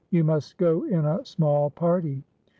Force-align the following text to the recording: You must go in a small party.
You 0.09 0.23
must 0.23 0.57
go 0.57 0.83
in 0.83 1.05
a 1.05 1.23
small 1.23 1.69
party. 1.69 2.23